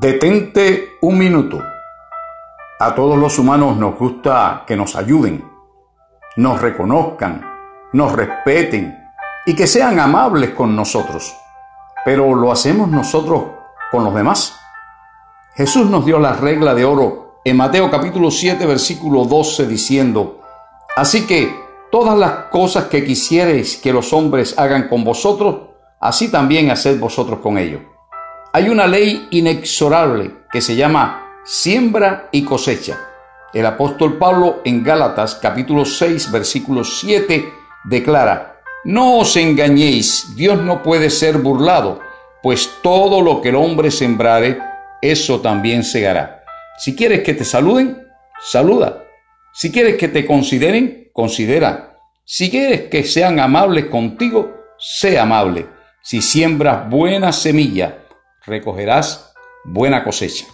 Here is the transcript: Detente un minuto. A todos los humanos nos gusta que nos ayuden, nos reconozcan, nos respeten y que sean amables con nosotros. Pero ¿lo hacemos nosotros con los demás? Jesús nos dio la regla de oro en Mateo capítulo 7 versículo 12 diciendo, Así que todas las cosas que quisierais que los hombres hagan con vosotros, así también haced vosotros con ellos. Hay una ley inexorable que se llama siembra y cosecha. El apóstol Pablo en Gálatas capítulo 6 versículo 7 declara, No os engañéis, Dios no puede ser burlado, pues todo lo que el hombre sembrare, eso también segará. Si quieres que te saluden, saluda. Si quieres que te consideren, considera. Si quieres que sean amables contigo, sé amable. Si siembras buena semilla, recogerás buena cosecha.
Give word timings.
Detente 0.00 0.98
un 1.02 1.18
minuto. 1.18 1.62
A 2.80 2.94
todos 2.94 3.18
los 3.18 3.38
humanos 3.38 3.76
nos 3.76 3.96
gusta 3.96 4.64
que 4.66 4.76
nos 4.76 4.96
ayuden, 4.96 5.44
nos 6.36 6.60
reconozcan, 6.60 7.44
nos 7.92 8.12
respeten 8.12 8.96
y 9.46 9.54
que 9.54 9.66
sean 9.66 9.98
amables 10.00 10.50
con 10.50 10.74
nosotros. 10.76 11.34
Pero 12.04 12.34
¿lo 12.34 12.52
hacemos 12.52 12.88
nosotros 12.88 13.44
con 13.90 14.04
los 14.04 14.14
demás? 14.14 14.58
Jesús 15.54 15.88
nos 15.90 16.04
dio 16.04 16.18
la 16.18 16.32
regla 16.32 16.74
de 16.74 16.84
oro 16.84 17.40
en 17.44 17.56
Mateo 17.56 17.90
capítulo 17.90 18.30
7 18.30 18.66
versículo 18.66 19.24
12 19.24 19.66
diciendo, 19.66 20.40
Así 20.96 21.26
que 21.26 21.54
todas 21.90 22.18
las 22.18 22.32
cosas 22.50 22.84
que 22.84 23.04
quisierais 23.04 23.76
que 23.76 23.92
los 23.92 24.12
hombres 24.12 24.58
hagan 24.58 24.88
con 24.88 25.04
vosotros, 25.04 25.68
así 26.00 26.30
también 26.30 26.70
haced 26.70 26.98
vosotros 26.98 27.38
con 27.40 27.58
ellos. 27.58 27.82
Hay 28.50 28.70
una 28.70 28.86
ley 28.86 29.28
inexorable 29.30 30.30
que 30.50 30.62
se 30.62 30.74
llama 30.74 31.42
siembra 31.44 32.30
y 32.32 32.44
cosecha. 32.44 32.98
El 33.52 33.66
apóstol 33.66 34.16
Pablo 34.16 34.62
en 34.64 34.82
Gálatas 34.82 35.34
capítulo 35.34 35.84
6 35.84 36.32
versículo 36.32 36.82
7 36.82 37.46
declara, 37.84 38.60
No 38.84 39.18
os 39.18 39.36
engañéis, 39.36 40.34
Dios 40.34 40.62
no 40.62 40.82
puede 40.82 41.10
ser 41.10 41.38
burlado, 41.38 42.00
pues 42.42 42.70
todo 42.82 43.20
lo 43.20 43.42
que 43.42 43.50
el 43.50 43.56
hombre 43.56 43.90
sembrare, 43.90 44.58
eso 45.02 45.40
también 45.40 45.84
segará. 45.84 46.42
Si 46.78 46.96
quieres 46.96 47.20
que 47.20 47.34
te 47.34 47.44
saluden, 47.44 48.08
saluda. 48.40 49.04
Si 49.52 49.70
quieres 49.70 49.96
que 49.96 50.08
te 50.08 50.24
consideren, 50.24 51.10
considera. 51.12 51.98
Si 52.24 52.50
quieres 52.50 52.88
que 52.88 53.04
sean 53.04 53.40
amables 53.40 53.86
contigo, 53.86 54.54
sé 54.78 55.18
amable. 55.18 55.66
Si 56.00 56.22
siembras 56.22 56.88
buena 56.88 57.32
semilla, 57.32 57.97
recogerás 58.48 59.32
buena 59.64 60.02
cosecha. 60.02 60.48